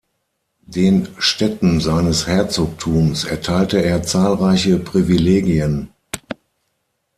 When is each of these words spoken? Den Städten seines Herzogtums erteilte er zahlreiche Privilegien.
Den 0.65 1.09
Städten 1.19 1.79
seines 1.79 2.25
Herzogtums 2.25 3.23
erteilte 3.23 3.77
er 3.83 4.01
zahlreiche 4.01 4.79
Privilegien. 4.79 5.91